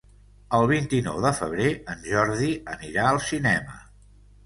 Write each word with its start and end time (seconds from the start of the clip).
El 0.59 0.63
vint-i-nou 0.71 1.19
de 1.27 1.33
febrer 1.41 1.69
en 1.95 2.03
Jordi 2.09 2.53
anirà 2.79 3.07
al 3.13 3.25
cinema. 3.31 3.83